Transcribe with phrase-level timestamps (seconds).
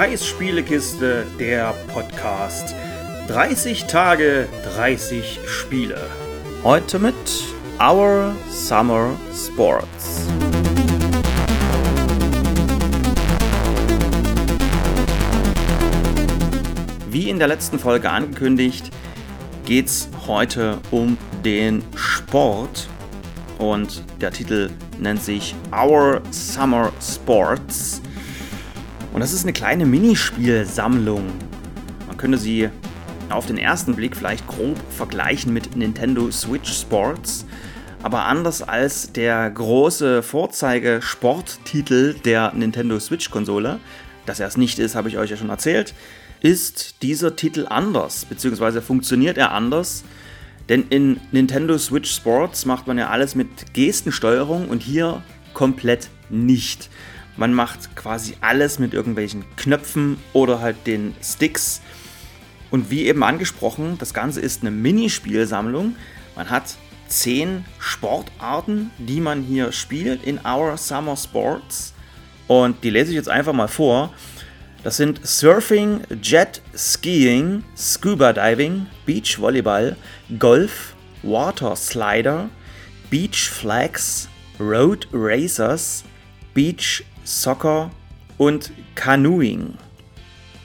[0.00, 2.74] Kais Spielekiste, der Podcast.
[3.28, 6.00] 30 Tage, 30 Spiele.
[6.64, 7.14] Heute mit
[7.78, 10.26] Our Summer Sports.
[17.10, 18.88] Wie in der letzten Folge angekündigt,
[19.66, 22.88] geht es heute um den Sport
[23.58, 28.00] und der Titel nennt sich Our Summer Sports.
[29.12, 31.24] Und das ist eine kleine Minispielsammlung.
[32.06, 32.68] Man könnte sie
[33.28, 37.46] auf den ersten Blick vielleicht grob vergleichen mit Nintendo Switch Sports.
[38.02, 43.78] Aber anders als der große Vorzeige-Sporttitel der Nintendo Switch-Konsole,
[44.26, 45.94] dass er es nicht ist, habe ich euch ja schon erzählt,
[46.40, 50.04] ist dieser Titel anders, beziehungsweise funktioniert er anders.
[50.68, 55.22] Denn in Nintendo Switch Sports macht man ja alles mit Gestensteuerung und hier
[55.52, 56.88] komplett nicht.
[57.36, 61.80] Man macht quasi alles mit irgendwelchen Knöpfen oder halt den Sticks.
[62.70, 65.96] Und wie eben angesprochen, das Ganze ist eine Minispielsammlung.
[66.36, 66.76] Man hat
[67.08, 71.92] zehn Sportarten, die man hier spielt in Our Summer Sports.
[72.46, 74.12] Und die lese ich jetzt einfach mal vor.
[74.82, 79.96] Das sind Surfing, Jet Skiing, Scuba Diving, Beach Volleyball,
[80.38, 82.48] Golf, Water Slider,
[83.10, 86.04] Beach Flags, Road Racers,
[86.54, 87.90] Beach Soccer
[88.38, 89.74] und Canoeing.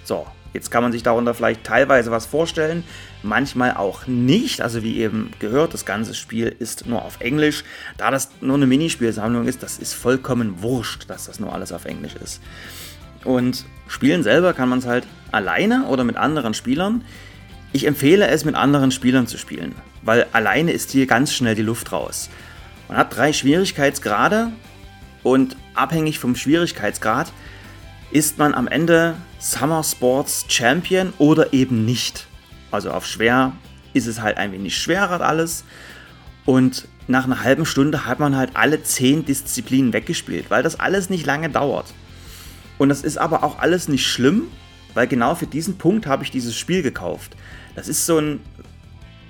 [0.03, 2.83] So, jetzt kann man sich darunter vielleicht teilweise was vorstellen,
[3.23, 4.61] manchmal auch nicht.
[4.61, 7.63] Also wie eben gehört, das ganze Spiel ist nur auf Englisch.
[7.97, 11.85] Da das nur eine Minispielsammlung ist, das ist vollkommen wurscht, dass das nur alles auf
[11.85, 12.41] Englisch ist.
[13.23, 17.03] Und spielen selber kann man es halt alleine oder mit anderen Spielern.
[17.73, 21.61] Ich empfehle es mit anderen Spielern zu spielen, weil alleine ist hier ganz schnell die
[21.61, 22.29] Luft raus.
[22.87, 24.51] Man hat drei Schwierigkeitsgrade
[25.25, 27.33] und abhängig vom Schwierigkeitsgrad
[28.11, 32.27] ist man am Ende Summer Sports Champion oder eben nicht.
[32.69, 33.53] Also auf schwer
[33.93, 35.63] ist es halt ein wenig schwerer alles.
[36.45, 41.09] Und nach einer halben Stunde hat man halt alle zehn Disziplinen weggespielt, weil das alles
[41.09, 41.91] nicht lange dauert.
[42.77, 44.43] Und das ist aber auch alles nicht schlimm,
[44.93, 47.35] weil genau für diesen Punkt habe ich dieses Spiel gekauft.
[47.73, 48.41] Das ist so ein,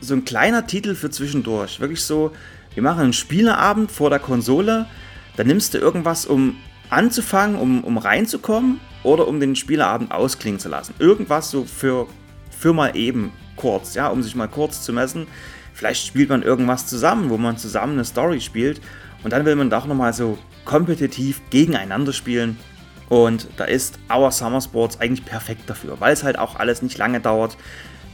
[0.02, 1.80] so ein kleiner Titel für zwischendurch.
[1.80, 2.34] Wirklich so,
[2.74, 4.88] wir machen einen Spieleabend vor der Konsole
[5.38, 6.58] dann nimmst du irgendwas, um
[6.90, 10.94] anzufangen, um, um reinzukommen oder um den Spieleabend ausklingen zu lassen.
[11.00, 12.08] Irgendwas so für,
[12.50, 15.28] für mal eben kurz, ja, um sich mal kurz zu messen.
[15.74, 18.82] Vielleicht spielt man irgendwas zusammen, wo man zusammen eine Story spielt
[19.24, 22.58] und dann will man doch nochmal so kompetitiv gegeneinander spielen.
[23.10, 26.98] Und da ist Our Summer Sports eigentlich perfekt dafür, weil es halt auch alles nicht
[26.98, 27.58] lange dauert,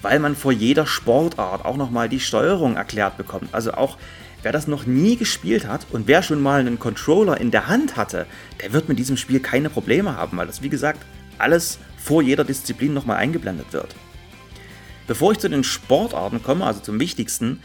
[0.02, 3.54] weil man vor jeder Sportart auch nochmal die Steuerung erklärt bekommt.
[3.54, 3.98] Also auch
[4.44, 7.96] Wer das noch nie gespielt hat und wer schon mal einen Controller in der Hand
[7.96, 8.26] hatte,
[8.62, 11.06] der wird mit diesem Spiel keine Probleme haben, weil das wie gesagt
[11.38, 13.96] alles vor jeder Disziplin nochmal eingeblendet wird.
[15.08, 17.62] Bevor ich zu den Sportarten komme, also zum wichtigsten,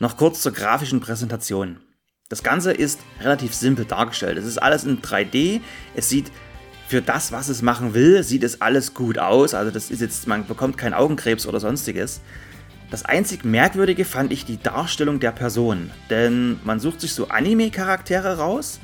[0.00, 1.78] noch kurz zur grafischen Präsentation.
[2.28, 4.38] Das Ganze ist relativ simpel dargestellt.
[4.38, 5.60] Es ist alles in 3D.
[5.94, 6.30] Es sieht
[6.86, 9.54] für das, was es machen will, sieht es alles gut aus.
[9.54, 12.20] Also das ist jetzt, man bekommt keinen Augenkrebs oder sonstiges.
[12.90, 18.38] Das einzig Merkwürdige fand ich die Darstellung der Person, denn man sucht sich so Anime-Charaktere
[18.38, 18.80] raus.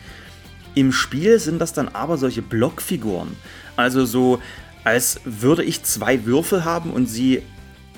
[0.74, 3.34] Im Spiel sind das dann aber solche Blockfiguren.
[3.76, 4.40] Also so,
[4.82, 7.42] als würde ich zwei Würfel haben und sie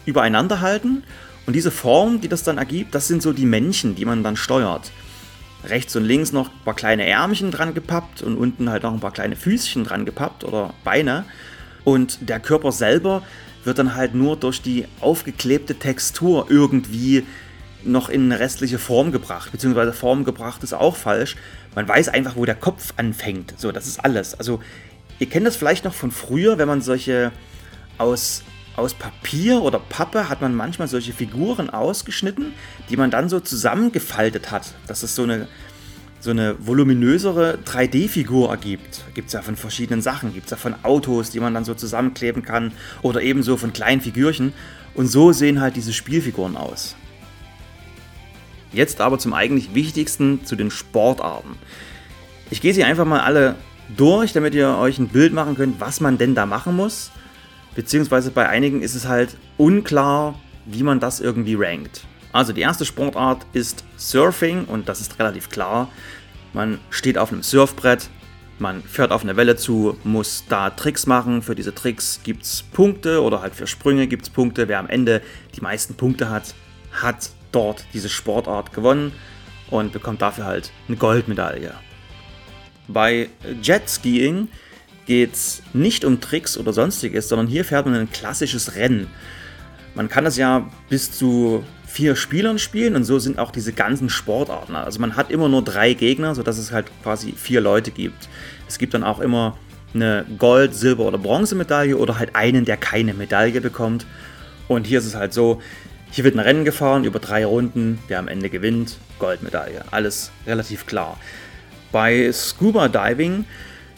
[0.05, 1.03] übereinander halten.
[1.47, 4.37] Und diese Form, die das dann ergibt, das sind so die Männchen, die man dann
[4.37, 4.93] steuert.
[5.65, 9.01] Rechts und links noch ein paar kleine Ärmchen dran gepappt und unten halt noch ein
[9.01, 11.25] paar kleine Füßchen dran gepappt oder Beine.
[11.83, 13.23] Und der Körper selber
[13.67, 17.25] wird dann halt nur durch die aufgeklebte Textur irgendwie
[17.85, 21.37] noch in eine restliche Form gebracht, beziehungsweise Form gebracht ist auch falsch.
[21.75, 23.55] Man weiß einfach, wo der Kopf anfängt.
[23.59, 24.35] So, das ist alles.
[24.35, 24.61] Also,
[25.19, 27.33] ihr kennt das vielleicht noch von früher, wenn man solche
[27.99, 28.43] aus,
[28.77, 32.53] aus Papier oder Pappe hat man manchmal solche Figuren ausgeschnitten,
[32.91, 34.75] die man dann so zusammengefaltet hat.
[34.87, 35.49] Das ist so eine
[36.21, 39.05] so eine voluminösere 3D-Figur ergibt.
[39.15, 40.35] Gibt es ja von verschiedenen Sachen.
[40.35, 44.01] Gibt es ja von Autos, die man dann so zusammenkleben kann oder ebenso von kleinen
[44.01, 44.53] Figürchen.
[44.95, 46.97] Und so sehen halt diese Spielfiguren aus.
[48.73, 51.57] Jetzt aber zum eigentlich wichtigsten, zu den Sportarten.
[52.51, 53.55] Ich gehe sie einfach mal alle
[53.97, 57.11] durch, damit ihr euch ein Bild machen könnt, was man denn da machen muss.
[57.75, 62.05] Beziehungsweise bei einigen ist es halt unklar, wie man das irgendwie rankt.
[62.37, 65.91] Also die erste Sportart ist Surfing und das ist relativ klar.
[66.53, 68.11] Man steht auf einem Surfbrett,
[68.59, 71.41] man fährt auf eine Welle zu, muss da Tricks machen.
[71.41, 74.69] Für diese Tricks gibt es Punkte oder halt für Sprünge gibt es Punkte.
[74.69, 75.23] Wer am Ende
[75.55, 76.55] die meisten Punkte hat,
[76.93, 79.13] hat dort diese Sportart gewonnen
[79.71, 81.73] und bekommt dafür halt eine Goldmedaille.
[82.87, 83.31] Bei
[83.63, 84.49] Jetskiing
[85.07, 89.07] geht es nicht um Tricks oder sonstiges, sondern hier fährt man ein klassisches Rennen.
[89.95, 91.65] Man kann das ja bis zu
[91.97, 94.77] vier Spielern spielen und so sind auch diese ganzen Sportarten.
[94.77, 98.29] Also man hat immer nur drei Gegner, sodass es halt quasi vier Leute gibt.
[98.69, 99.57] Es gibt dann auch immer
[99.95, 104.05] eine Gold-, Silber- oder Bronzemedaille oder halt einen, der keine Medaille bekommt.
[104.69, 105.63] Und hier ist es halt so,
[106.11, 109.83] hier wird ein Rennen gefahren über drei Runden, wer am Ende gewinnt, Goldmedaille.
[109.91, 111.19] Alles relativ klar.
[111.93, 113.47] Bei Scuba Diving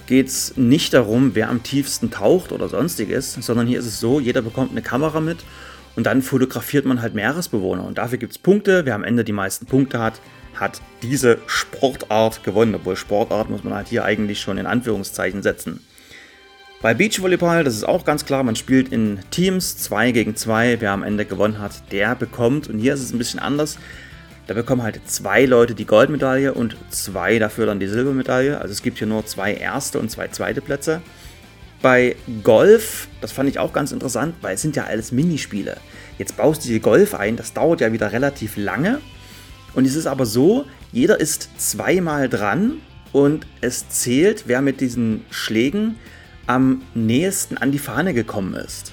[0.07, 4.21] geht es nicht darum, wer am tiefsten taucht oder sonstiges, sondern hier ist es so,
[4.21, 5.39] jeder bekommt eine Kamera mit
[5.99, 7.83] und dann fotografiert man halt Meeresbewohner.
[7.83, 8.87] Und dafür gibt es Punkte.
[8.87, 10.21] Wer am Ende die meisten Punkte hat,
[10.55, 12.77] hat diese Sportart gewonnen.
[12.77, 15.85] Obwohl Sportart muss man halt hier eigentlich schon in Anführungszeichen setzen.
[16.83, 20.81] Bei Beachvolleyball, das ist auch ganz klar, man spielt in Teams 2 gegen 2.
[20.81, 22.69] Wer am Ende gewonnen hat, der bekommt.
[22.69, 23.77] Und hier ist es ein bisschen anders.
[24.47, 28.61] Da bekommen halt zwei Leute die Goldmedaille und zwei dafür dann die Silbermedaille.
[28.61, 31.03] Also es gibt hier nur zwei erste und zwei zweite Plätze.
[31.81, 35.77] Bei Golf, das fand ich auch ganz interessant, weil es sind ja alles Minispiele.
[36.19, 39.01] Jetzt baust du die Golf ein, das dauert ja wieder relativ lange.
[39.75, 42.79] Und es ist aber so, jeder ist zweimal dran
[43.13, 45.97] und es zählt, wer mit diesen Schlägen
[46.47, 48.93] am nächsten an die Fahne gekommen ist.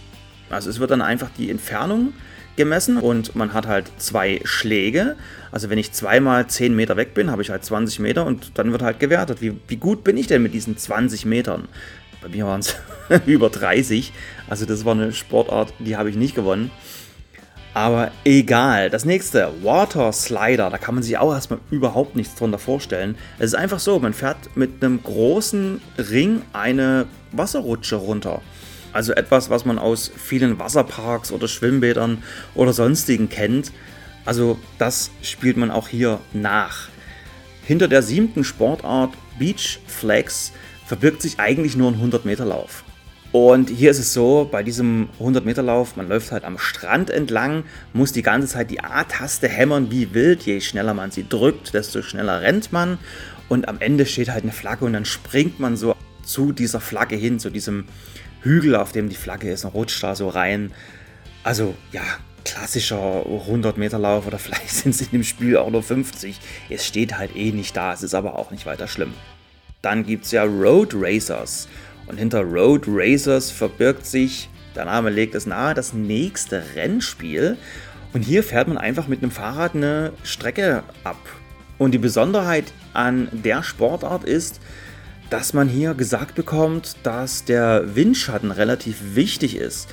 [0.50, 2.14] Also es wird dann einfach die Entfernung
[2.56, 5.16] gemessen und man hat halt zwei Schläge.
[5.52, 8.72] Also wenn ich zweimal 10 Meter weg bin, habe ich halt 20 Meter und dann
[8.72, 11.68] wird halt gewertet, wie, wie gut bin ich denn mit diesen 20 Metern.
[12.26, 12.76] Bei mir waren es
[13.28, 14.12] über 30.
[14.50, 16.72] Also das war eine Sportart, die habe ich nicht gewonnen.
[17.76, 18.90] Aber egal.
[18.90, 23.16] Das nächste, Water Slider, da kann man sich auch erstmal überhaupt nichts drunter vorstellen.
[23.38, 28.42] Es ist einfach so, man fährt mit einem großen Ring eine Wasserrutsche runter.
[28.92, 32.24] Also etwas, was man aus vielen Wasserparks oder Schwimmbädern
[32.56, 33.72] oder sonstigen kennt.
[34.26, 36.88] Also das spielt man auch hier nach.
[37.66, 40.54] Hinter der siebten Sportart Beach Flags
[40.86, 42.84] verbirgt sich eigentlich nur ein 100-Meter-Lauf.
[43.32, 48.14] Und hier ist es so, bei diesem 100-Meter-Lauf, man läuft halt am Strand entlang, muss
[48.14, 50.44] die ganze Zeit die A-Taste hämmern wie wild.
[50.44, 52.98] Je schneller man sie drückt, desto schneller rennt man.
[53.50, 57.18] Und am Ende steht halt eine Flagge und dann springt man so zu dieser Flagge
[57.18, 57.86] hin, zu diesem
[58.42, 60.72] Hügel, auf dem die Flagge ist, und rutscht da so rein.
[61.44, 62.04] Also ja,
[62.46, 66.40] klassischer 100-Meter-Lauf oder vielleicht sind es in dem Spiel auch nur 50.
[66.70, 69.14] Es steht halt eh nicht da, es ist aber auch nicht weiter schlimm.
[69.86, 71.68] Dann gibt es ja Road Racers.
[72.08, 77.56] Und hinter Road Racers verbirgt sich, der Name legt es nahe, das nächste Rennspiel.
[78.12, 81.20] Und hier fährt man einfach mit einem Fahrrad eine Strecke ab.
[81.78, 84.60] Und die Besonderheit an der Sportart ist,
[85.30, 89.88] dass man hier gesagt bekommt, dass der Windschatten relativ wichtig ist.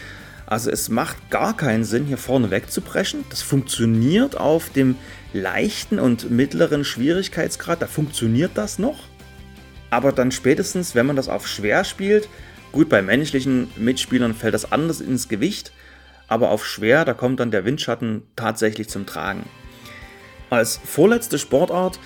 [0.47, 3.27] Also es macht gar keinen Sinn, hier vorne wegzupreschen.
[3.29, 4.97] Das funktioniert auf dem
[5.35, 7.83] leichten und mittleren Schwierigkeitsgrad.
[7.83, 9.12] Da funktioniert das noch.
[9.93, 12.31] Aber dann spätestens, wenn man das auf schwer spielt,
[12.73, 15.71] gut, bei menschlichen Mitspielern fällt das anders ins Gewicht.
[16.29, 19.45] Aber auf schwer, da kommt dann der Windschatten tatsächlich zum Tragen.
[20.49, 22.01] Als vorletzte Sportart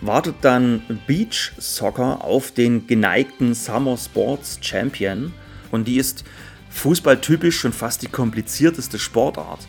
[0.00, 5.32] wartet dann Beach Soccer auf den geneigten Summer Sports Champion
[5.70, 6.24] und die ist
[6.70, 9.68] fußballtypisch schon fast die komplizierteste Sportart.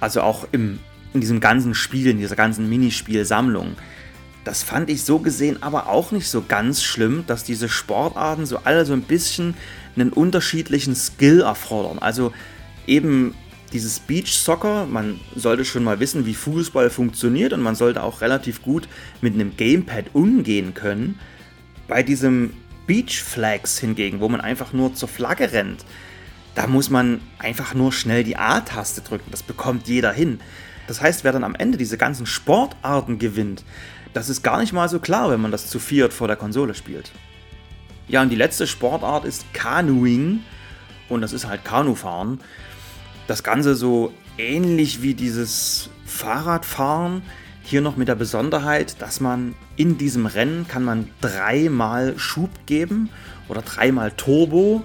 [0.00, 0.78] Also auch im,
[1.12, 3.76] in diesem ganzen Spiel, in dieser ganzen Minispielsammlung.
[4.50, 8.58] Das fand ich so gesehen aber auch nicht so ganz schlimm, dass diese Sportarten so
[8.64, 9.54] alle so ein bisschen
[9.94, 12.00] einen unterschiedlichen Skill erfordern.
[12.00, 12.32] Also
[12.84, 13.36] eben
[13.72, 18.22] dieses Beach Soccer, man sollte schon mal wissen, wie Fußball funktioniert und man sollte auch
[18.22, 18.88] relativ gut
[19.20, 21.20] mit einem Gamepad umgehen können.
[21.86, 22.54] Bei diesem
[22.88, 25.84] Beach Flags hingegen, wo man einfach nur zur Flagge rennt,
[26.56, 29.30] da muss man einfach nur schnell die A-Taste drücken.
[29.30, 30.40] Das bekommt jeder hin.
[30.88, 33.62] Das heißt, wer dann am Ende diese ganzen Sportarten gewinnt,
[34.12, 36.74] das ist gar nicht mal so klar, wenn man das zu viert vor der Konsole
[36.74, 37.10] spielt.
[38.08, 40.40] Ja, und die letzte Sportart ist Canoeing.
[41.08, 42.40] Und das ist halt Kanufahren.
[43.26, 47.22] Das Ganze so ähnlich wie dieses Fahrradfahren.
[47.62, 53.10] Hier noch mit der Besonderheit, dass man in diesem Rennen kann man dreimal Schub geben
[53.48, 54.82] oder dreimal Turbo.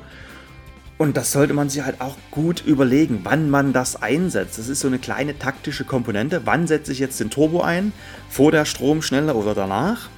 [0.98, 4.58] Und das sollte man sich halt auch gut überlegen, wann man das einsetzt.
[4.58, 6.42] Das ist so eine kleine taktische Komponente.
[6.46, 7.92] Wann setze ich jetzt den Turbo ein?
[8.30, 10.10] Vor der Stromschnelle oder danach?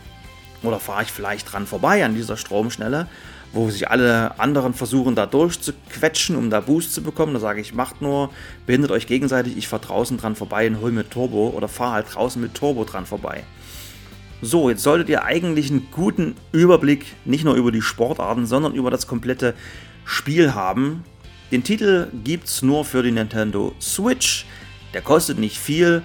[0.62, 3.08] Oder fahre ich vielleicht dran vorbei an dieser Stromschnelle?
[3.54, 7.34] wo sich alle anderen versuchen, da durchzuquetschen, um da Boost zu bekommen.
[7.34, 8.30] Da sage ich, macht nur,
[8.66, 12.08] behindert euch gegenseitig, ich fahre draußen dran vorbei und hol mit Turbo oder fahre halt
[12.14, 13.44] draußen mit Turbo dran vorbei.
[14.42, 18.92] So, jetzt solltet ihr eigentlich einen guten Überblick nicht nur über die Sportarten, sondern über
[18.92, 19.56] das komplette
[20.08, 21.04] Spiel haben.
[21.52, 24.46] Den Titel gibt es nur für die Nintendo Switch.
[24.94, 26.02] Der kostet nicht viel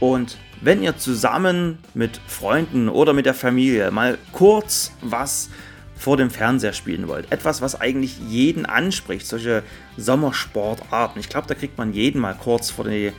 [0.00, 5.50] und wenn ihr zusammen mit Freunden oder mit der Familie mal kurz was
[5.96, 9.62] vor dem Fernseher spielen wollt, etwas, was eigentlich jeden anspricht, solche
[9.96, 13.12] Sommersportarten, ich glaube, da kriegt man jeden mal kurz vor die,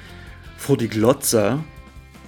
[0.57, 1.59] vor die Glotze,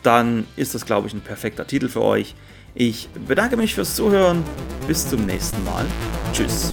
[0.01, 2.35] dann ist das, glaube ich, ein perfekter Titel für euch.
[2.73, 4.43] Ich bedanke mich fürs Zuhören.
[4.87, 5.85] Bis zum nächsten Mal.
[6.31, 6.71] Tschüss.